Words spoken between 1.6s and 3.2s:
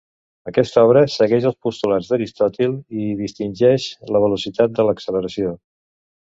postulats d'Aristòtil i hi